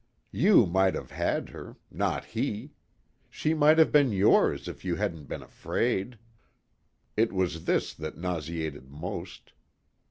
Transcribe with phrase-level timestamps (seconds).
[0.31, 1.77] "You might have had her.
[1.91, 2.71] Not he.
[3.29, 6.17] She might have been yours if you hadn't been afraid."
[7.15, 9.53] It was this that nauseated most.